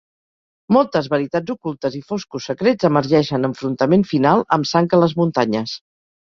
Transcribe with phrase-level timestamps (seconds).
[0.77, 5.81] Moltes veritats ocultes i foscos secrets emergeixen enfrontament final amb sang a les muntanyes.